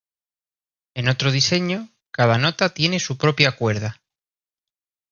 En 0.95 1.09
otro 1.13 1.29
diseño, 1.31 1.87
cada 2.09 2.39
nota 2.39 2.69
tiene 2.73 2.99
su 2.99 3.19
propia 3.19 3.51
cuerda. 3.55 4.01